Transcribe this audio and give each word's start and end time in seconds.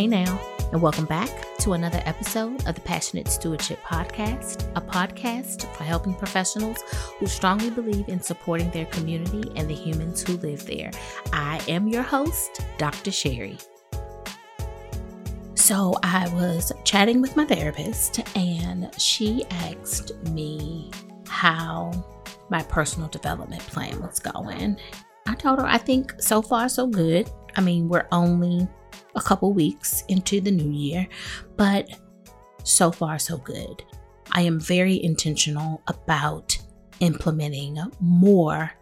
Hey 0.00 0.06
now, 0.06 0.40
and 0.72 0.80
welcome 0.80 1.04
back 1.04 1.28
to 1.58 1.74
another 1.74 2.00
episode 2.06 2.66
of 2.66 2.74
the 2.74 2.80
Passionate 2.80 3.28
Stewardship 3.28 3.82
Podcast, 3.82 4.72
a 4.74 4.80
podcast 4.80 5.70
for 5.74 5.84
helping 5.84 6.14
professionals 6.14 6.78
who 7.18 7.26
strongly 7.26 7.68
believe 7.68 8.08
in 8.08 8.18
supporting 8.18 8.70
their 8.70 8.86
community 8.86 9.52
and 9.56 9.68
the 9.68 9.74
humans 9.74 10.22
who 10.22 10.38
live 10.38 10.64
there. 10.64 10.90
I 11.34 11.60
am 11.68 11.86
your 11.86 12.02
host, 12.02 12.62
Dr. 12.78 13.12
Cherie. 13.12 13.58
So, 15.54 15.92
I 16.02 16.30
was 16.32 16.72
chatting 16.84 17.20
with 17.20 17.36
my 17.36 17.44
therapist, 17.44 18.20
and 18.34 18.88
she 18.98 19.44
asked 19.50 20.16
me 20.30 20.90
how 21.28 21.92
my 22.48 22.62
personal 22.62 23.10
development 23.10 23.60
plan 23.64 24.00
was 24.00 24.18
going. 24.18 24.78
I 25.26 25.34
told 25.34 25.58
her 25.58 25.66
I 25.66 25.76
think 25.76 26.14
so 26.22 26.40
far 26.40 26.70
so 26.70 26.86
good. 26.86 27.30
I 27.54 27.60
mean, 27.60 27.86
we're 27.86 28.08
only 28.12 28.66
a 29.14 29.20
couple 29.20 29.52
weeks 29.52 30.04
into 30.08 30.40
the 30.40 30.50
new 30.50 30.70
year, 30.70 31.06
but 31.56 31.88
so 32.64 32.90
far, 32.92 33.18
so 33.18 33.38
good. 33.38 33.82
I 34.32 34.42
am 34.42 34.60
very 34.60 35.02
intentional 35.02 35.82
about 35.88 36.56
implementing 37.00 37.78
more 38.00 38.72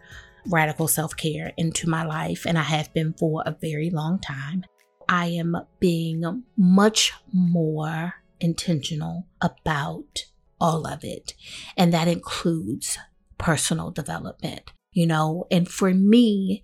radical 0.47 0.87
self 0.87 1.15
care 1.15 1.53
into 1.57 1.89
my 1.89 2.03
life, 2.03 2.45
and 2.45 2.57
I 2.57 2.63
have 2.63 2.93
been 2.93 3.13
for 3.13 3.43
a 3.45 3.55
very 3.59 3.89
long 3.89 4.19
time. 4.19 4.63
I 5.07 5.27
am 5.27 5.55
being 5.79 6.43
much 6.57 7.13
more 7.33 8.15
intentional 8.39 9.27
about 9.41 10.25
all 10.61 10.85
of 10.85 11.03
it, 11.03 11.33
and 11.77 11.93
that 11.93 12.07
includes 12.07 12.97
personal 13.37 13.91
development. 13.91 14.71
You 14.91 15.07
know, 15.07 15.45
and 15.51 15.67
for 15.69 15.93
me, 15.93 16.63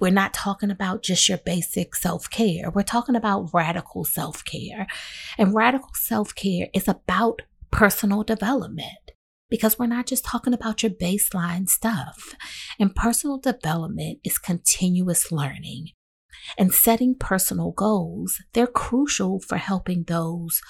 we're 0.00 0.10
not 0.10 0.34
talking 0.34 0.70
about 0.70 1.02
just 1.02 1.28
your 1.28 1.38
basic 1.38 1.94
self 1.94 2.28
care. 2.30 2.70
We're 2.70 2.82
talking 2.82 3.16
about 3.16 3.50
radical 3.52 4.04
self 4.04 4.44
care. 4.44 4.86
And 5.38 5.54
radical 5.54 5.90
self 5.94 6.34
care 6.34 6.68
is 6.74 6.88
about 6.88 7.42
personal 7.70 8.22
development 8.22 9.12
because 9.48 9.78
we're 9.78 9.86
not 9.86 10.06
just 10.06 10.24
talking 10.24 10.52
about 10.52 10.82
your 10.82 10.90
baseline 10.90 11.68
stuff. 11.68 12.34
And 12.78 12.94
personal 12.94 13.38
development 13.38 14.18
is 14.24 14.38
continuous 14.38 15.30
learning. 15.32 15.88
And 16.58 16.72
setting 16.72 17.14
personal 17.14 17.72
goals, 17.72 18.40
they're 18.52 18.66
crucial 18.66 19.40
for 19.40 19.56
helping 19.56 20.04
those 20.04 20.60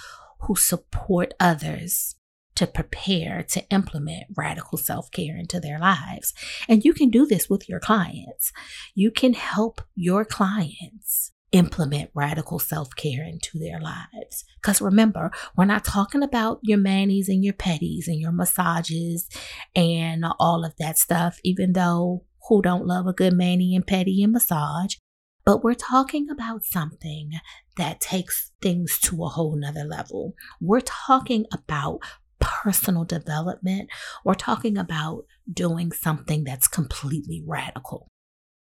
who 0.42 0.54
support 0.54 1.34
others 1.40 2.14
to 2.56 2.66
prepare 2.66 3.42
to 3.50 3.68
implement 3.70 4.24
radical 4.36 4.78
self 4.78 5.10
care 5.10 5.36
into 5.36 5.60
their 5.60 5.78
lives. 5.78 6.34
And 6.68 6.84
you 6.84 6.92
can 6.92 7.10
do 7.10 7.26
this 7.26 7.48
with 7.48 7.68
your 7.68 7.80
clients. 7.80 8.52
You 8.94 9.10
can 9.10 9.34
help 9.34 9.80
your 9.94 10.24
clients 10.24 11.32
implement 11.52 12.10
radical 12.14 12.58
self 12.58 12.88
care 12.96 13.24
into 13.24 13.58
their 13.58 13.80
lives. 13.80 14.44
Because 14.60 14.80
remember, 14.80 15.30
we're 15.56 15.64
not 15.64 15.84
talking 15.84 16.22
about 16.22 16.58
your 16.62 16.78
manis 16.78 17.28
and 17.28 17.44
your 17.44 17.54
petties 17.54 18.06
and 18.06 18.20
your 18.20 18.32
massages 18.32 19.28
and 19.74 20.24
all 20.38 20.64
of 20.64 20.74
that 20.78 20.98
stuff, 20.98 21.38
even 21.44 21.72
though 21.72 22.24
who 22.48 22.62
don't 22.62 22.86
love 22.86 23.06
a 23.06 23.12
good 23.12 23.32
mani 23.32 23.74
and 23.74 23.86
petty 23.86 24.22
and 24.22 24.32
massage. 24.32 24.96
But 25.44 25.62
we're 25.62 25.74
talking 25.74 26.28
about 26.28 26.64
something 26.64 27.30
that 27.76 28.00
takes 28.00 28.50
things 28.60 28.98
to 29.02 29.24
a 29.24 29.28
whole 29.28 29.56
nother 29.56 29.84
level. 29.84 30.34
We're 30.60 30.80
talking 30.80 31.46
about 31.52 32.00
personal 32.40 33.04
development, 33.04 33.88
we're 34.24 34.34
talking 34.34 34.76
about 34.76 35.24
doing 35.52 35.92
something 35.92 36.44
that's 36.44 36.68
completely 36.68 37.42
radical. 37.46 38.08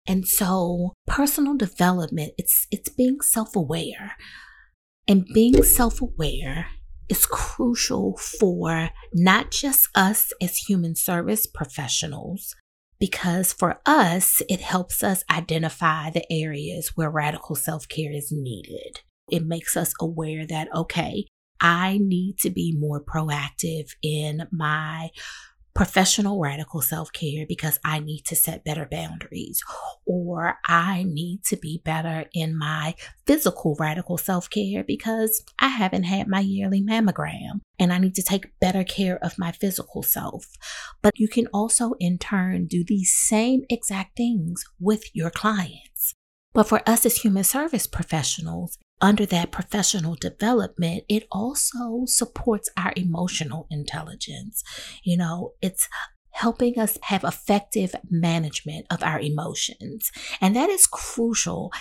And 0.06 0.26
so 0.26 0.92
personal 1.06 1.56
development, 1.56 2.32
it's 2.38 2.66
it's 2.70 2.88
being 2.88 3.20
self-aware. 3.20 4.16
And 5.08 5.26
being 5.32 5.62
self-aware 5.62 6.66
is 7.08 7.26
crucial 7.26 8.16
for 8.16 8.90
not 9.12 9.50
just 9.50 9.88
us 9.94 10.32
as 10.40 10.56
human 10.56 10.96
service 10.96 11.46
professionals, 11.46 12.54
because 12.98 13.52
for 13.52 13.80
us, 13.84 14.42
it 14.48 14.60
helps 14.60 15.02
us 15.02 15.24
identify 15.30 16.10
the 16.10 16.24
areas 16.32 16.92
where 16.94 17.10
radical 17.10 17.54
self 17.54 17.88
care 17.88 18.12
is 18.12 18.32
needed. 18.32 19.00
It 19.28 19.44
makes 19.44 19.76
us 19.76 19.92
aware 20.00 20.46
that, 20.46 20.68
okay, 20.74 21.26
I 21.60 21.98
need 22.00 22.38
to 22.38 22.50
be 22.50 22.76
more 22.76 23.02
proactive 23.02 23.90
in 24.02 24.46
my 24.50 25.10
professional 25.76 26.40
radical 26.40 26.80
self 26.80 27.12
care 27.12 27.44
because 27.46 27.78
I 27.84 28.00
need 28.00 28.22
to 28.26 28.34
set 28.34 28.64
better 28.64 28.88
boundaries, 28.90 29.62
or 30.06 30.58
I 30.66 31.04
need 31.06 31.44
to 31.44 31.56
be 31.56 31.82
better 31.84 32.24
in 32.32 32.56
my 32.58 32.94
physical 33.26 33.76
radical 33.78 34.16
self 34.16 34.48
care 34.48 34.82
because 34.82 35.44
I 35.60 35.68
haven't 35.68 36.04
had 36.04 36.28
my 36.28 36.40
yearly 36.40 36.82
mammogram 36.82 37.60
and 37.78 37.92
I 37.92 37.98
need 37.98 38.14
to 38.14 38.22
take 38.22 38.58
better 38.58 38.84
care 38.84 39.22
of 39.22 39.38
my 39.38 39.52
physical 39.52 40.02
self. 40.02 40.46
But 41.02 41.12
you 41.18 41.28
can 41.28 41.46
also, 41.48 41.92
in 42.00 42.16
turn, 42.16 42.66
do 42.66 42.82
these 42.82 43.14
same 43.14 43.64
exact 43.68 44.16
things 44.16 44.64
with 44.80 45.14
your 45.14 45.30
clients. 45.30 46.14
But 46.54 46.68
for 46.68 46.80
us 46.88 47.04
as 47.04 47.18
human 47.18 47.44
service 47.44 47.86
professionals, 47.86 48.78
under 49.00 49.26
that 49.26 49.52
professional 49.52 50.14
development, 50.14 51.04
it 51.08 51.26
also 51.30 52.04
supports 52.06 52.70
our 52.76 52.92
emotional 52.96 53.66
intelligence. 53.70 54.62
You 55.02 55.18
know, 55.18 55.52
it's 55.60 55.88
helping 56.30 56.78
us 56.78 56.98
have 57.02 57.24
effective 57.24 57.94
management 58.10 58.86
of 58.90 59.02
our 59.02 59.20
emotions. 59.20 60.10
And 60.40 60.54
that 60.54 60.68
is 60.68 60.86
crucial 60.86 61.72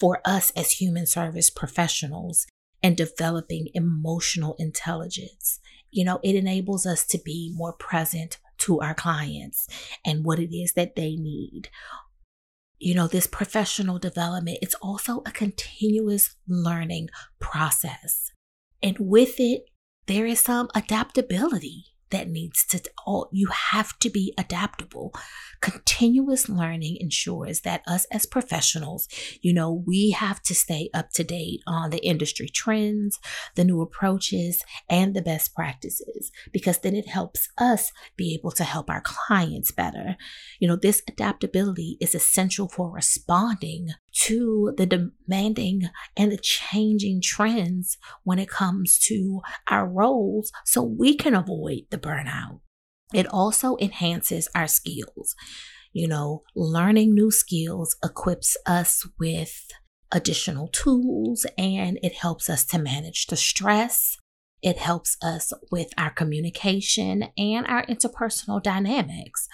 for 0.00 0.20
us 0.24 0.50
as 0.56 0.72
human 0.72 1.06
service 1.06 1.50
professionals 1.50 2.46
and 2.82 2.96
developing 2.96 3.68
emotional 3.74 4.56
intelligence. 4.58 5.60
You 5.90 6.04
know, 6.04 6.18
it 6.22 6.34
enables 6.34 6.86
us 6.86 7.06
to 7.06 7.18
be 7.24 7.52
more 7.54 7.72
present 7.74 8.38
to 8.58 8.80
our 8.80 8.94
clients 8.94 9.68
and 10.04 10.24
what 10.24 10.38
it 10.38 10.54
is 10.54 10.72
that 10.72 10.96
they 10.96 11.16
need 11.16 11.68
you 12.82 12.94
know, 12.94 13.06
this 13.06 13.28
professional 13.28 13.98
development, 13.98 14.58
it's 14.60 14.74
also 14.82 15.22
a 15.24 15.30
continuous 15.30 16.34
learning 16.48 17.08
process. 17.38 18.32
And 18.82 18.96
with 18.98 19.38
it, 19.38 19.62
there 20.06 20.26
is 20.26 20.40
some 20.40 20.68
adaptability 20.74 21.91
that 22.12 22.28
needs 22.28 22.64
to 22.66 22.80
all 23.06 23.28
you 23.32 23.48
have 23.48 23.98
to 23.98 24.08
be 24.08 24.32
adaptable. 24.38 25.12
Continuous 25.60 26.48
learning 26.48 26.96
ensures 27.00 27.60
that 27.60 27.82
us 27.86 28.06
as 28.12 28.26
professionals 28.26 29.08
you 29.40 29.52
know 29.52 29.82
we 29.86 30.10
have 30.10 30.40
to 30.42 30.54
stay 30.54 30.88
up 30.94 31.10
to 31.10 31.24
date 31.24 31.60
on 31.66 31.90
the 31.90 32.04
industry 32.06 32.48
trends 32.48 33.18
the 33.56 33.64
new 33.64 33.80
approaches 33.80 34.64
and 34.88 35.14
the 35.14 35.22
best 35.22 35.54
practices 35.54 36.30
because 36.52 36.78
then 36.78 36.94
it 36.94 37.08
helps 37.08 37.48
us 37.58 37.90
be 38.16 38.34
able 38.34 38.50
to 38.52 38.64
help 38.64 38.88
our 38.88 39.02
clients 39.02 39.70
better. 39.72 40.16
You 40.60 40.68
know 40.68 40.76
this 40.76 41.02
adaptability 41.08 41.96
is 42.00 42.14
essential 42.14 42.68
for 42.68 42.90
responding 42.90 43.88
to 44.14 44.74
the 44.76 44.86
demanding 44.86 45.82
and 46.16 46.30
the 46.30 46.38
changing 46.38 47.20
trends 47.22 47.96
when 48.24 48.38
it 48.38 48.48
comes 48.48 48.98
to 48.98 49.40
our 49.68 49.88
roles 49.88 50.52
so 50.64 50.82
we 50.82 51.16
can 51.16 51.34
avoid 51.34 51.82
the 51.90 51.98
burnout. 51.98 52.60
It 53.12 53.26
also 53.26 53.76
enhances 53.80 54.48
our 54.54 54.66
skills. 54.66 55.34
You 55.92 56.08
know, 56.08 56.42
learning 56.54 57.14
new 57.14 57.30
skills 57.30 57.96
equips 58.02 58.56
us 58.66 59.06
with 59.18 59.66
additional 60.10 60.68
tools 60.68 61.46
and 61.58 61.98
it 62.02 62.14
helps 62.14 62.48
us 62.48 62.64
to 62.66 62.78
manage 62.78 63.26
the 63.26 63.36
stress. 63.36 64.16
It 64.62 64.78
helps 64.78 65.16
us 65.22 65.52
with 65.70 65.88
our 65.98 66.10
communication 66.10 67.24
and 67.36 67.66
our 67.66 67.84
interpersonal 67.86 68.62
dynamics. 68.62 69.48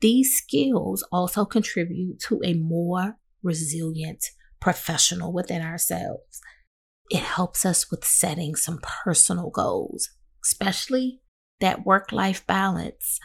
These 0.00 0.36
skills 0.36 1.06
also 1.12 1.44
contribute 1.44 2.18
to 2.28 2.40
a 2.44 2.54
more 2.54 3.16
resilient 3.44 4.24
professional 4.60 5.32
within 5.32 5.62
ourselves. 5.62 6.40
It 7.10 7.20
helps 7.20 7.66
us 7.66 7.90
with 7.90 8.04
setting 8.04 8.56
some 8.56 8.80
personal 9.04 9.50
goals, 9.50 10.08
especially 10.44 11.20
that 11.60 11.84
work 11.84 12.12
life 12.12 12.46
balance. 12.46 13.20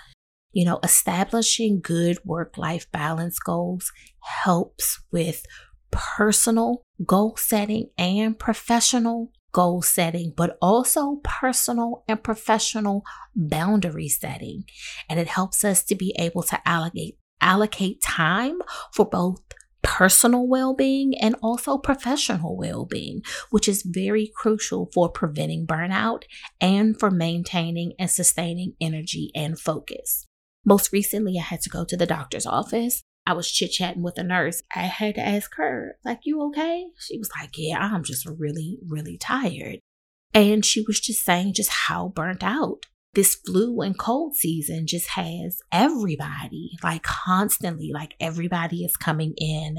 You 0.52 0.66
know, 0.66 0.80
establishing 0.84 1.80
good 1.82 2.18
work 2.26 2.58
life 2.58 2.92
balance 2.92 3.40
goals 3.40 3.92
helps 4.20 5.02
with 5.12 5.46
personal 5.92 6.84
goal 7.06 7.36
setting 7.38 7.90
and 7.98 8.38
professional 8.38 9.32
goal 9.52 9.82
setting, 9.82 10.34
but 10.36 10.58
also 10.62 11.20
personal 11.24 12.04
and 12.08 12.22
professional 12.24 13.04
boundary 13.36 14.10
setting. 14.10 14.64
And 15.10 15.20
it 15.20 15.28
helps 15.28 15.64
us 15.64 15.84
to 15.86 15.96
be 15.96 16.16
able 16.20 16.44
to 16.44 16.60
allocate 16.68 17.18
allocate 17.42 18.02
time 18.02 18.60
for 18.94 19.06
both 19.06 19.40
personal 19.90 20.48
well 20.48 20.76
being 20.76 21.18
and 21.18 21.36
also 21.42 21.76
professional 21.76 22.56
well 22.56 22.86
being, 22.86 23.24
which 23.50 23.68
is 23.68 23.82
very 23.82 24.32
crucial 24.36 24.88
for 24.94 25.10
preventing 25.10 25.66
burnout 25.66 26.24
and 26.62 26.98
for 27.00 27.10
maintaining 27.10 27.94
and 27.98 28.10
sustaining 28.10 28.74
energy 28.80 29.32
and 29.34 29.60
focus. 29.60 30.28
Most 30.64 30.94
recently, 30.94 31.40
I 31.40 31.42
had 31.42 31.62
to 31.62 31.72
go 31.72 31.86
to 31.86 31.98
the 31.98 32.06
doctor's 32.06 32.46
office. 32.46 33.02
I 33.26 33.34
was 33.34 33.52
chit 33.52 33.72
chatting 33.72 34.04
with 34.04 34.20
a 34.20 34.24
nurse. 34.24 34.62
I 34.76 34.82
had 34.82 35.16
to 35.16 35.22
ask 35.22 35.56
her, 35.56 35.96
like, 36.06 36.20
you 36.24 36.40
okay? 36.44 36.86
She 37.00 37.18
was 37.18 37.32
like, 37.40 37.58
yeah, 37.58 37.80
I'm 37.80 38.04
just 38.04 38.28
really, 38.28 38.78
really 38.88 39.18
tired. 39.18 39.80
And 40.36 40.64
she 40.64 40.84
was 40.86 41.00
just 41.00 41.26
saying 41.26 41.54
just 41.56 41.72
how 41.72 42.10
burnt 42.10 42.44
out 42.44 42.86
this 43.14 43.36
flu 43.36 43.82
and 43.82 43.98
cold 43.98 44.36
season 44.36 44.86
just 44.86 45.10
has 45.10 45.60
everybody 45.72 46.72
like 46.84 47.04
constantly 47.04 47.92
like 47.94 48.14
everybody 48.20 48.84
is 48.84 48.96
coming 48.96 49.34
in 49.38 49.78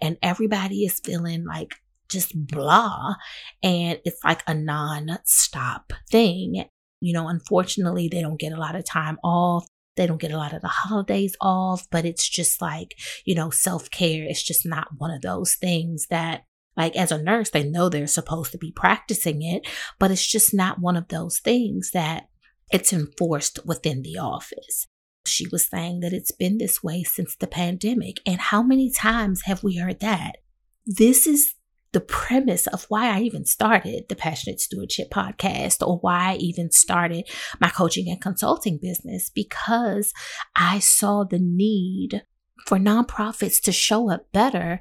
and 0.00 0.16
everybody 0.22 0.84
is 0.84 1.00
feeling 1.04 1.44
like 1.44 1.74
just 2.08 2.32
blah 2.46 3.14
and 3.62 4.00
it's 4.04 4.22
like 4.24 4.42
a 4.46 4.54
non-stop 4.54 5.92
thing. 6.10 6.64
You 7.00 7.12
know 7.12 7.28
unfortunately 7.28 8.08
they 8.08 8.20
don't 8.20 8.38
get 8.38 8.52
a 8.52 8.60
lot 8.60 8.76
of 8.76 8.84
time 8.84 9.18
off 9.24 9.66
they 9.96 10.06
don't 10.06 10.20
get 10.20 10.30
a 10.32 10.36
lot 10.36 10.52
of 10.52 10.62
the 10.62 10.68
holidays 10.68 11.36
off 11.40 11.86
but 11.90 12.04
it's 12.04 12.28
just 12.28 12.62
like 12.62 12.94
you 13.24 13.34
know 13.34 13.50
self-care 13.50 14.24
it's 14.24 14.42
just 14.42 14.64
not 14.64 14.88
one 14.98 15.10
of 15.10 15.22
those 15.22 15.54
things 15.54 16.06
that 16.10 16.44
like 16.76 16.96
as 16.96 17.12
a 17.12 17.22
nurse 17.22 17.50
they 17.50 17.64
know 17.64 17.88
they're 17.88 18.06
supposed 18.06 18.52
to 18.52 18.58
be 18.58 18.72
practicing 18.72 19.42
it 19.42 19.66
but 19.98 20.10
it's 20.10 20.26
just 20.26 20.54
not 20.54 20.80
one 20.80 20.96
of 20.96 21.08
those 21.08 21.40
things 21.40 21.90
that 21.92 22.24
it's 22.72 22.92
enforced 22.92 23.58
within 23.64 24.02
the 24.02 24.18
office. 24.18 24.86
She 25.26 25.46
was 25.52 25.68
saying 25.68 26.00
that 26.00 26.12
it's 26.12 26.32
been 26.32 26.58
this 26.58 26.82
way 26.82 27.04
since 27.04 27.36
the 27.36 27.46
pandemic. 27.46 28.16
And 28.26 28.40
how 28.40 28.62
many 28.62 28.90
times 28.90 29.42
have 29.44 29.62
we 29.62 29.76
heard 29.76 30.00
that? 30.00 30.38
This 30.84 31.26
is 31.26 31.54
the 31.92 32.00
premise 32.00 32.66
of 32.66 32.86
why 32.88 33.08
I 33.08 33.20
even 33.20 33.44
started 33.44 34.04
the 34.08 34.16
Passionate 34.16 34.60
Stewardship 34.60 35.10
podcast 35.10 35.86
or 35.86 35.98
why 35.98 36.32
I 36.32 36.36
even 36.36 36.72
started 36.72 37.28
my 37.60 37.68
coaching 37.68 38.08
and 38.08 38.20
consulting 38.20 38.78
business 38.80 39.30
because 39.30 40.12
I 40.56 40.78
saw 40.78 41.24
the 41.24 41.38
need 41.38 42.22
for 42.66 42.78
nonprofits 42.78 43.60
to 43.62 43.72
show 43.72 44.10
up 44.10 44.32
better 44.32 44.80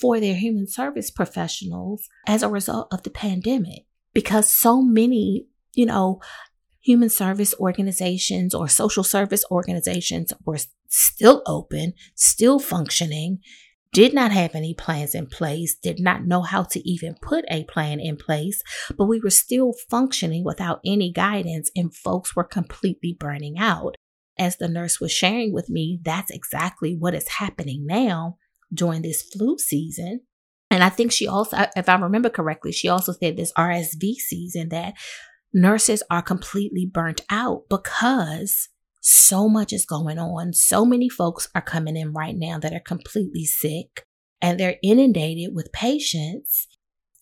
for 0.00 0.20
their 0.20 0.34
human 0.34 0.68
service 0.68 1.10
professionals 1.10 2.08
as 2.26 2.42
a 2.42 2.48
result 2.48 2.88
of 2.92 3.02
the 3.02 3.10
pandemic. 3.10 3.86
Because 4.14 4.48
so 4.48 4.82
many, 4.82 5.46
you 5.74 5.86
know, 5.86 6.20
human 6.82 7.08
service 7.08 7.54
organizations 7.58 8.54
or 8.54 8.68
social 8.68 9.04
service 9.04 9.44
organizations 9.50 10.32
were 10.44 10.58
still 10.88 11.42
open, 11.46 11.94
still 12.14 12.58
functioning, 12.58 13.38
did 13.92 14.14
not 14.14 14.32
have 14.32 14.54
any 14.54 14.74
plans 14.74 15.14
in 15.14 15.26
place, 15.26 15.74
did 15.74 16.00
not 16.00 16.24
know 16.24 16.42
how 16.42 16.62
to 16.62 16.88
even 16.88 17.14
put 17.20 17.44
a 17.50 17.64
plan 17.64 18.00
in 18.00 18.16
place, 18.16 18.62
but 18.96 19.06
we 19.06 19.20
were 19.20 19.30
still 19.30 19.74
functioning 19.90 20.44
without 20.44 20.80
any 20.84 21.12
guidance 21.12 21.70
and 21.76 21.94
folks 21.94 22.34
were 22.34 22.44
completely 22.44 23.16
burning 23.18 23.58
out. 23.58 23.94
As 24.38 24.56
the 24.56 24.68
nurse 24.68 24.98
was 24.98 25.12
sharing 25.12 25.52
with 25.52 25.68
me, 25.68 26.00
that's 26.02 26.30
exactly 26.30 26.96
what 26.98 27.14
is 27.14 27.28
happening 27.28 27.84
now 27.86 28.38
during 28.72 29.02
this 29.02 29.22
flu 29.22 29.58
season. 29.58 30.22
And 30.70 30.82
I 30.82 30.88
think 30.88 31.12
she 31.12 31.28
also, 31.28 31.66
if 31.76 31.86
I 31.86 31.96
remember 31.96 32.30
correctly, 32.30 32.72
she 32.72 32.88
also 32.88 33.12
said 33.12 33.36
this 33.36 33.52
RSV 33.52 34.14
season 34.14 34.70
that 34.70 34.94
nurses 35.52 36.02
are 36.10 36.22
completely 36.22 36.86
burnt 36.86 37.20
out 37.30 37.64
because 37.68 38.68
so 39.00 39.48
much 39.48 39.72
is 39.72 39.84
going 39.84 40.18
on. 40.18 40.52
So 40.52 40.84
many 40.84 41.08
folks 41.08 41.48
are 41.54 41.62
coming 41.62 41.96
in 41.96 42.12
right 42.12 42.36
now 42.36 42.58
that 42.58 42.72
are 42.72 42.80
completely 42.80 43.44
sick 43.44 44.06
and 44.40 44.58
they're 44.58 44.76
inundated 44.82 45.54
with 45.54 45.72
patients. 45.72 46.68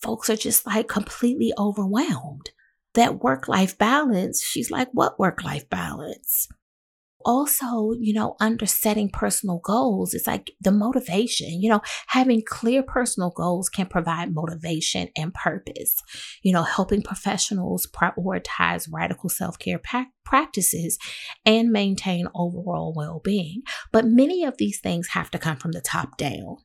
Folks 0.01 0.31
are 0.31 0.37
just 0.37 0.67
like 0.67 0.89
completely 0.89 1.53
overwhelmed. 1.59 2.51
That 2.95 3.23
work 3.23 3.49
life 3.49 3.79
balance, 3.79 4.43
she's 4.43 4.71
like, 4.71 4.89
what 4.93 5.19
work 5.19 5.45
life 5.45 5.69
balance? 5.71 6.49
Also, 7.25 7.93
you 7.99 8.13
know, 8.13 8.37
under 8.41 8.67
setting 8.67 9.11
personal 9.11 9.61
goals, 9.63 10.15
it's 10.15 10.27
like 10.27 10.53
the 10.61 10.73
motivation, 10.73 11.61
you 11.61 11.69
know, 11.69 11.81
having 12.09 12.43
clear 12.47 12.83
personal 12.83 13.31
goals 13.31 13.69
can 13.69 13.87
provide 13.87 14.35
motivation 14.35 15.09
and 15.17 15.35
purpose, 15.35 15.97
you 16.43 16.53
know, 16.53 16.63
helping 16.63 17.03
professionals 17.03 17.87
prioritize 17.87 18.89
radical 18.91 19.29
self 19.29 19.59
care 19.59 19.79
pa- 19.79 20.07
practices 20.25 20.99
and 21.45 21.71
maintain 21.71 22.27
overall 22.35 22.93
well 22.97 23.21
being. 23.23 23.63
But 23.93 24.07
many 24.07 24.45
of 24.45 24.57
these 24.57 24.81
things 24.81 25.09
have 25.09 25.31
to 25.33 25.39
come 25.39 25.57
from 25.57 25.73
the 25.73 25.81
top 25.81 26.17
down. 26.17 26.57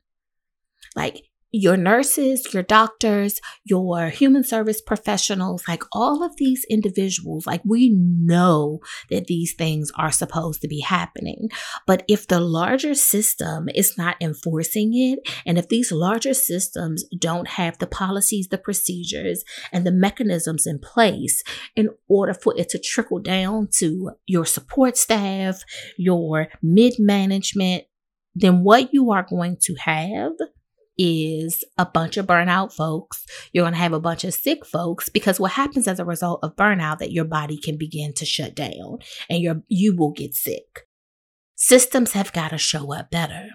Like 0.96 1.24
your 1.56 1.78
nurses, 1.78 2.54
your 2.54 2.64
doctors, 2.64 3.40
your 3.64 4.10
human 4.10 4.44
service 4.44 4.82
professionals, 4.82 5.64
like 5.70 5.84
all 5.94 6.22
of 6.22 6.36
these 6.36 6.66
individuals, 6.70 7.48
like 7.48 7.62
we 7.64 7.90
know 7.90 8.80
that 9.10 9.28
these 9.28 9.54
things 9.54 9.90
are 9.96 10.12
supposed 10.12 10.62
to 10.62 10.68
be 10.68 10.82
happening. 10.82 11.48
But 11.88 12.04
if 12.10 12.28
the 12.28 12.42
larger 12.42 12.94
system 12.94 13.70
is 13.74 13.98
not 13.98 14.18
enforcing 14.20 14.92
it, 14.94 15.20
and 15.46 15.58
if 15.58 15.70
these 15.70 15.94
larger 15.94 16.34
systems 16.34 17.06
don't 17.18 17.48
have 17.48 17.78
the 17.78 17.88
policies, 17.88 18.50
the 18.50 18.58
procedures, 18.58 19.46
and 19.72 19.88
the 19.88 19.94
mechanisms 19.94 20.68
in 20.68 20.80
place 20.80 21.42
in 21.78 21.90
order 22.10 22.34
for 22.34 22.54
it 22.58 22.68
to 22.70 22.80
trickle 22.80 23.20
down 23.20 23.70
to 23.78 24.12
your 24.26 24.46
support 24.46 24.98
staff, 24.98 25.64
your 25.98 26.50
mid 26.62 26.96
management, 27.00 27.86
then 28.36 28.62
what 28.62 28.94
you 28.94 29.12
are 29.12 29.26
going 29.30 29.56
to 29.62 29.74
have 29.76 30.34
is 30.98 31.64
a 31.78 31.86
bunch 31.86 32.18
of 32.18 32.26
burnout 32.26 32.74
folks. 32.74 33.26
You're 33.52 33.64
going 33.64 33.74
to 33.74 33.80
have 33.80 33.94
a 33.94 34.00
bunch 34.00 34.24
of 34.24 34.34
sick 34.34 34.66
folks 34.66 35.10
because 35.10 35.40
what 35.40 35.52
happens 35.52 35.88
as 35.88 36.00
a 36.00 36.06
result 36.06 36.40
of 36.44 36.56
burnout 36.56 37.00
that 37.00 37.12
your 37.12 37.26
body 37.26 37.58
can 37.58 37.78
begin 37.78 38.14
to 38.14 38.26
shut 38.26 38.56
down 38.56 39.00
and 39.30 39.42
your 39.42 39.62
you 39.68 39.96
will 39.96 40.12
get 40.12 40.34
sick. 40.34 40.88
Systems 41.56 42.14
have 42.14 42.34
got 42.34 42.50
to 42.50 42.58
show 42.58 42.94
up 42.94 43.10
better. 43.12 43.50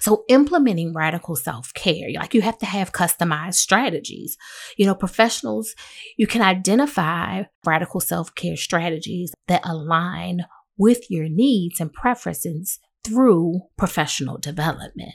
So 0.00 0.24
implementing 0.28 0.94
radical 0.94 1.36
self-care, 1.36 2.08
like 2.14 2.32
you 2.32 2.40
have 2.40 2.58
to 2.58 2.66
have 2.66 2.92
customized 2.92 3.56
strategies. 3.56 4.38
You 4.78 4.86
know, 4.86 4.94
professionals, 4.94 5.74
you 6.16 6.26
can 6.26 6.40
identify 6.40 7.42
radical 7.66 8.00
self-care 8.00 8.56
strategies 8.56 9.34
that 9.46 9.60
align 9.62 10.46
with 10.78 11.10
your 11.10 11.28
needs 11.28 11.80
and 11.80 11.92
preferences 11.92 12.78
through 13.04 13.62
professional 13.76 14.38
development. 14.38 15.14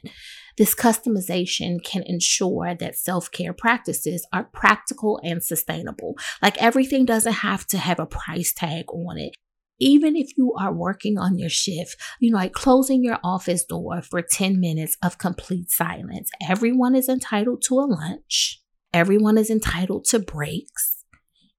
This 0.58 0.74
customization 0.74 1.84
can 1.84 2.04
ensure 2.06 2.76
that 2.76 2.98
self 2.98 3.32
care 3.32 3.54
practices 3.54 4.26
are 4.32 4.50
practical 4.54 5.20
and 5.24 5.44
sustainable. 5.44 6.16
Like 6.42 6.62
everything 6.62 7.06
doesn't 7.06 7.34
have 7.34 7.68
to 7.68 7.78
have 7.78 8.00
a 8.00 8.06
price 8.06 8.54
tag 8.54 8.86
on 8.90 9.18
it. 9.18 9.36
Even 9.78 10.16
if 10.16 10.38
you 10.38 10.54
are 10.58 10.74
working 10.74 11.18
on 11.18 11.38
your 11.38 11.50
shift, 11.50 11.98
you 12.22 12.32
know, 12.32 12.38
like 12.38 12.54
closing 12.54 13.04
your 13.04 13.20
office 13.24 13.66
door 13.66 14.02
for 14.02 14.22
10 14.22 14.60
minutes 14.60 14.96
of 15.04 15.18
complete 15.18 15.70
silence. 15.70 16.30
Everyone 16.48 16.96
is 16.96 17.10
entitled 17.10 17.62
to 17.64 17.76
a 17.80 17.82
lunch. 17.82 18.62
Everyone 18.94 19.38
is 19.38 19.50
entitled 19.50 20.06
to 20.06 20.20
breaks 20.20 20.95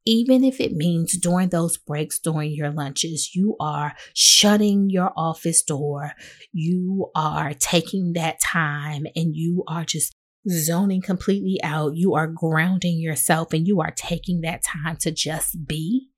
even 0.06 0.44
if 0.44 0.60
it 0.60 0.72
means 0.72 1.18
during 1.18 1.48
those 1.48 1.76
breaks, 1.76 2.18
during 2.20 2.52
your 2.52 2.70
lunches, 2.70 3.34
you 3.34 3.56
are 3.58 3.94
shutting 4.14 4.88
your 4.88 5.12
office 5.16 5.62
door, 5.62 6.12
you 6.52 7.10
are 7.14 7.52
taking 7.52 8.12
that 8.12 8.40
time 8.40 9.04
and 9.16 9.34
you 9.34 9.64
are 9.66 9.84
just 9.84 10.14
zoning 10.48 11.02
completely 11.02 11.58
out. 11.62 11.96
You 11.96 12.14
are 12.14 12.28
grounding 12.28 13.00
yourself 13.00 13.52
and 13.52 13.66
you 13.66 13.80
are 13.80 13.90
taking 13.90 14.42
that 14.42 14.62
time 14.62 14.96
to 14.98 15.10
just 15.10 15.66
be. 15.66 16.08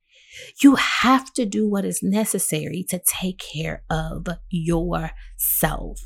You 0.62 0.76
have 0.76 1.33
to 1.33 1.47
do 1.47 1.68
what 1.68 1.87
is 1.87 2.02
necessary 2.02 2.85
to 2.90 3.00
take 3.04 3.38
care 3.38 3.83
of 3.90 4.26
yourself. 4.50 6.00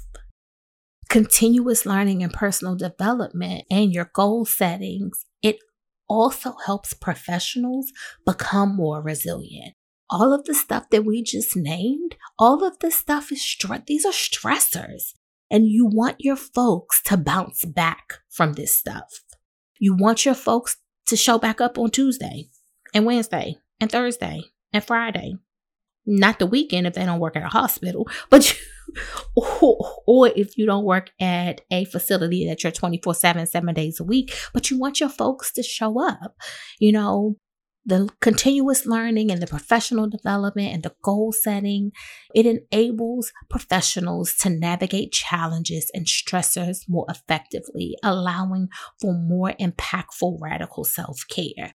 Continuous 1.09 1.85
learning 1.85 2.23
and 2.23 2.33
personal 2.33 2.77
development 2.77 3.65
and 3.71 3.93
your 3.93 4.11
goal 4.15 4.45
settings, 4.45 5.27
it 5.43 5.59
also 6.09 6.55
helps 6.67 6.95
professionals 6.95 7.93
become 8.27 8.77
more 8.77 9.03
resilient. 9.03 9.75
All 10.11 10.33
of 10.33 10.45
the 10.45 10.55
stuff 10.55 10.91
that 10.91 11.05
we 11.05 11.23
just 11.23 11.57
named, 11.57 12.17
all 12.39 12.65
of 12.65 12.79
this 12.81 12.97
stuff 12.97 13.33
is 13.33 13.43
stress. 13.43 13.83
These 13.87 14.05
are 14.05 14.13
stressors. 14.13 15.15
And 15.51 15.67
you 15.67 15.87
want 15.87 16.17
your 16.21 16.37
folks 16.37 17.03
to 17.05 17.17
bounce 17.17 17.65
back 17.65 18.21
from 18.31 18.55
this 18.55 18.77
stuff. 18.77 19.23
You 19.79 19.95
want 19.95 20.25
your 20.25 20.35
folks 20.35 20.77
to 21.07 21.17
show 21.17 21.39
back 21.39 21.61
up 21.61 21.79
on 21.79 21.91
Tuesday 21.91 22.49
and 22.95 23.05
Wednesday 23.05 23.57
and 23.81 23.91
Thursday 23.91 24.45
and 24.73 24.83
Friday. 24.83 25.37
Not 26.05 26.39
the 26.39 26.47
weekend 26.47 26.87
if 26.87 26.95
they 26.95 27.05
don't 27.05 27.21
work 27.21 27.37
at 27.37 27.45
a 27.45 27.49
hospital, 27.49 28.09
but 28.29 28.51
you, 28.51 28.59
or, 29.37 30.03
or 30.07 30.29
if 30.29 30.59
you 30.59 30.67
don't 30.67 30.85
work 30.85 31.11
at 31.21 31.61
a 31.71 31.85
facility 31.87 32.47
that 32.49 32.63
you're 32.63 32.73
24 32.73 33.15
7, 33.15 33.47
seven 33.47 33.75
days 33.75 34.01
a 34.01 34.05
week, 34.05 34.35
but 34.53 34.71
you 34.71 34.79
want 34.79 35.01
your 35.01 35.09
folks 35.09 35.53
to 35.53 35.63
show 35.63 36.01
up. 36.01 36.35
You 36.79 36.93
know, 36.93 37.37
the 37.85 38.09
continuous 38.21 38.87
learning 38.87 39.31
and 39.31 39.43
the 39.43 39.47
professional 39.47 40.09
development 40.09 40.73
and 40.73 40.83
the 40.83 40.95
goal 41.03 41.33
setting, 41.33 41.91
it 42.35 42.47
enables 42.47 43.33
professionals 43.51 44.35
to 44.41 44.51
navigate 44.51 45.13
challenges 45.13 45.91
and 45.93 46.07
stressors 46.07 46.89
more 46.89 47.07
effectively, 47.09 47.97
allowing 48.03 48.69
for 49.01 49.13
more 49.13 49.53
impactful 49.61 50.39
radical 50.41 50.85
self 50.85 51.25
care. 51.29 51.73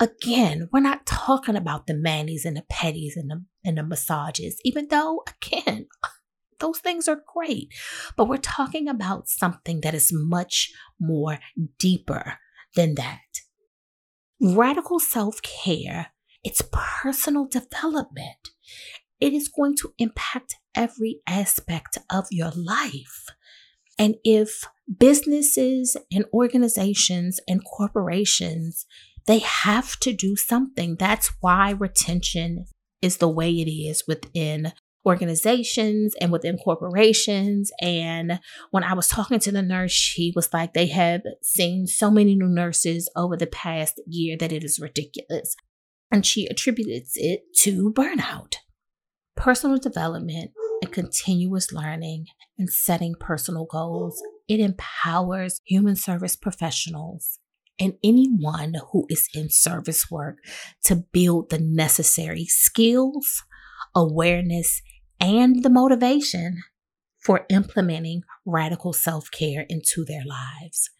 Again, 0.00 0.68
we're 0.72 0.80
not 0.80 1.06
talking 1.06 1.56
about 1.56 1.86
the 1.86 1.94
manis 1.94 2.44
and 2.44 2.56
the 2.56 2.64
petties 2.72 3.16
and 3.16 3.30
the, 3.30 3.44
and 3.64 3.78
the 3.78 3.82
massages, 3.82 4.60
even 4.64 4.86
though, 4.88 5.24
again, 5.42 5.86
those 6.60 6.78
things 6.78 7.08
are 7.08 7.22
great. 7.34 7.68
But 8.16 8.28
we're 8.28 8.36
talking 8.36 8.88
about 8.88 9.28
something 9.28 9.80
that 9.80 9.94
is 9.94 10.10
much 10.12 10.72
more 11.00 11.38
deeper 11.78 12.34
than 12.76 12.94
that. 12.94 13.20
Radical 14.40 15.00
self 15.00 15.42
care, 15.42 16.08
it's 16.44 16.62
personal 16.70 17.46
development. 17.46 18.50
It 19.20 19.32
is 19.32 19.48
going 19.48 19.76
to 19.78 19.94
impact 19.98 20.54
every 20.76 21.20
aspect 21.26 21.98
of 22.08 22.26
your 22.30 22.52
life. 22.54 23.26
And 23.98 24.14
if 24.22 24.64
businesses 24.98 25.96
and 26.12 26.24
organizations 26.32 27.40
and 27.48 27.64
corporations, 27.64 28.86
they 29.28 29.40
have 29.40 30.00
to 30.00 30.14
do 30.14 30.36
something. 30.36 30.96
That's 30.96 31.30
why 31.40 31.72
retention 31.72 32.64
is 33.02 33.18
the 33.18 33.28
way 33.28 33.50
it 33.50 33.70
is 33.70 34.04
within 34.08 34.72
organizations 35.04 36.14
and 36.18 36.32
within 36.32 36.56
corporations. 36.56 37.70
And 37.82 38.40
when 38.70 38.84
I 38.84 38.94
was 38.94 39.06
talking 39.06 39.38
to 39.40 39.52
the 39.52 39.60
nurse, 39.60 39.92
she 39.92 40.32
was 40.34 40.52
like, 40.54 40.72
they 40.72 40.86
have 40.86 41.20
seen 41.42 41.86
so 41.86 42.10
many 42.10 42.36
new 42.36 42.48
nurses 42.48 43.10
over 43.14 43.36
the 43.36 43.46
past 43.46 44.00
year 44.06 44.34
that 44.38 44.50
it 44.50 44.64
is 44.64 44.80
ridiculous. 44.80 45.54
And 46.10 46.24
she 46.24 46.46
attributes 46.46 47.12
it 47.16 47.42
to 47.64 47.92
burnout. 47.92 48.54
Personal 49.36 49.76
development 49.76 50.52
and 50.82 50.90
continuous 50.90 51.70
learning 51.70 52.28
and 52.58 52.70
setting 52.70 53.14
personal 53.20 53.66
goals. 53.66 54.22
It 54.48 54.58
empowers 54.58 55.60
human 55.66 55.96
service 55.96 56.34
professionals 56.34 57.38
and 57.80 57.94
anyone 58.02 58.74
who 58.92 59.06
is 59.08 59.28
in 59.34 59.50
service 59.50 60.10
work 60.10 60.38
to 60.84 60.96
build 60.96 61.50
the 61.50 61.58
necessary 61.58 62.44
skills, 62.44 63.42
awareness, 63.94 64.82
and 65.20 65.62
the 65.62 65.70
motivation 65.70 66.62
for 67.18 67.46
implementing 67.50 68.22
radical 68.44 68.92
self 68.92 69.30
care 69.30 69.66
into 69.68 70.04
their 70.04 70.24
lives. 70.24 70.90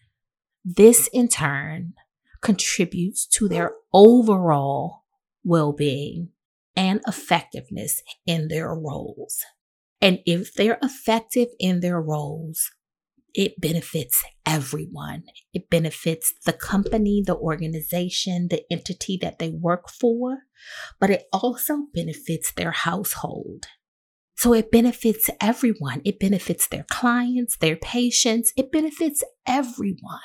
This, 0.63 1.07
in 1.13 1.27
turn, 1.27 1.93
contributes 2.41 3.25
to 3.27 3.47
their 3.47 3.73
overall 3.93 5.03
well 5.43 5.73
being 5.73 6.29
and 6.75 7.01
effectiveness 7.07 8.01
in 8.25 8.47
their 8.47 8.73
roles. 8.73 9.43
And 10.01 10.19
if 10.25 10.53
they're 10.53 10.79
effective 10.81 11.49
in 11.59 11.81
their 11.81 12.01
roles, 12.01 12.71
it 13.33 13.59
benefits 13.59 14.23
everyone. 14.45 15.23
It 15.53 15.69
benefits 15.69 16.33
the 16.45 16.53
company, 16.53 17.23
the 17.25 17.35
organization, 17.35 18.47
the 18.49 18.63
entity 18.71 19.17
that 19.21 19.39
they 19.39 19.49
work 19.49 19.89
for, 19.89 20.39
but 20.99 21.09
it 21.09 21.23
also 21.31 21.87
benefits 21.93 22.51
their 22.51 22.71
household. 22.71 23.67
So 24.35 24.53
it 24.53 24.71
benefits 24.71 25.29
everyone. 25.41 26.01
It 26.05 26.19
benefits 26.19 26.67
their 26.67 26.85
clients, 26.89 27.57
their 27.57 27.75
patients. 27.75 28.53
It 28.55 28.71
benefits 28.71 29.21
everyone. 29.45 30.19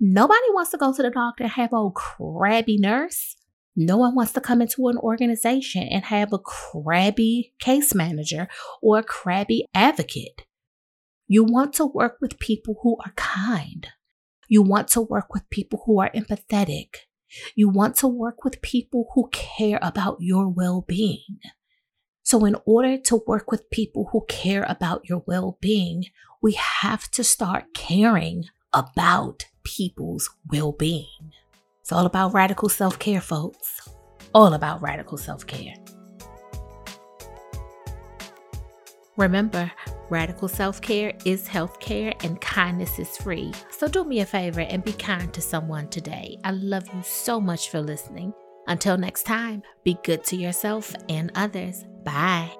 Nobody 0.00 0.46
wants 0.50 0.70
to 0.70 0.78
go 0.78 0.94
to 0.94 1.02
the 1.02 1.10
doctor 1.10 1.44
and 1.44 1.52
have 1.52 1.72
a 1.72 1.90
crabby 1.90 2.78
nurse. 2.78 3.36
No 3.76 3.96
one 3.96 4.14
wants 4.14 4.32
to 4.32 4.40
come 4.40 4.62
into 4.62 4.88
an 4.88 4.96
organization 4.96 5.82
and 5.82 6.04
have 6.04 6.32
a 6.32 6.38
crabby 6.38 7.52
case 7.58 7.94
manager 7.94 8.48
or 8.80 8.98
a 8.98 9.02
crabby 9.02 9.66
advocate. 9.74 10.46
You 11.26 11.44
want 11.44 11.72
to 11.74 11.86
work 11.86 12.18
with 12.20 12.38
people 12.38 12.76
who 12.82 12.96
are 13.04 13.12
kind. 13.16 13.88
You 14.48 14.62
want 14.62 14.88
to 14.88 15.00
work 15.00 15.32
with 15.32 15.48
people 15.48 15.82
who 15.86 16.00
are 16.00 16.10
empathetic. 16.14 16.88
You 17.54 17.68
want 17.68 17.96
to 17.96 18.08
work 18.08 18.44
with 18.44 18.62
people 18.62 19.08
who 19.14 19.28
care 19.32 19.78
about 19.80 20.18
your 20.20 20.48
well 20.48 20.82
being. 20.86 21.38
So, 22.22 22.44
in 22.44 22.56
order 22.66 22.98
to 22.98 23.22
work 23.26 23.50
with 23.50 23.70
people 23.70 24.08
who 24.12 24.24
care 24.28 24.64
about 24.68 25.08
your 25.08 25.22
well 25.26 25.58
being, 25.60 26.04
we 26.42 26.52
have 26.52 27.10
to 27.12 27.24
start 27.24 27.74
caring 27.74 28.44
about 28.72 29.46
people's 29.64 30.28
well 30.50 30.72
being. 30.72 31.32
It's 31.80 31.92
all 31.92 32.06
about 32.06 32.34
radical 32.34 32.68
self 32.68 32.98
care, 32.98 33.20
folks. 33.20 33.88
All 34.34 34.52
about 34.52 34.82
radical 34.82 35.16
self 35.16 35.46
care. 35.46 35.74
Remember, 39.16 39.70
radical 40.10 40.48
self 40.48 40.80
care 40.80 41.12
is 41.24 41.46
health 41.46 41.80
care 41.80 42.12
and 42.22 42.40
kindness 42.40 42.98
is 42.98 43.16
free. 43.16 43.52
So 43.70 43.88
do 43.88 44.04
me 44.04 44.20
a 44.20 44.26
favor 44.26 44.60
and 44.60 44.84
be 44.84 44.92
kind 44.92 45.32
to 45.34 45.40
someone 45.40 45.88
today. 45.88 46.38
I 46.44 46.52
love 46.52 46.86
you 46.94 47.02
so 47.02 47.40
much 47.40 47.70
for 47.70 47.80
listening. 47.80 48.34
Until 48.66 48.96
next 48.96 49.24
time, 49.24 49.62
be 49.82 49.98
good 50.04 50.24
to 50.24 50.36
yourself 50.36 50.94
and 51.08 51.30
others. 51.34 51.84
Bye. 52.02 52.50